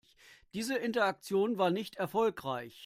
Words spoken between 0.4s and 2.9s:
Diese Interaktion war nicht erfolgreich.